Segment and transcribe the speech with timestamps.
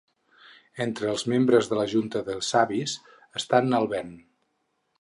[0.85, 2.95] Entre els membres de la Junta de Savis
[3.41, 4.11] estan el Ven.